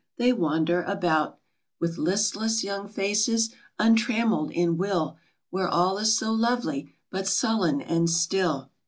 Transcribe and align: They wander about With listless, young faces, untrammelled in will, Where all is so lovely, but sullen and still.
They 0.17 0.33
wander 0.33 0.81
about 0.81 1.37
With 1.79 1.99
listless, 1.99 2.63
young 2.63 2.87
faces, 2.87 3.53
untrammelled 3.77 4.49
in 4.49 4.75
will, 4.75 5.19
Where 5.51 5.67
all 5.69 5.99
is 5.99 6.17
so 6.17 6.31
lovely, 6.33 6.95
but 7.11 7.27
sullen 7.27 7.81
and 7.81 8.09
still. 8.09 8.71